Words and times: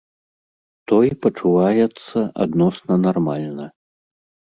Той 0.91 1.07
пачуваецца 1.25 2.19
адносна 2.45 2.93
нармальна. 3.05 3.69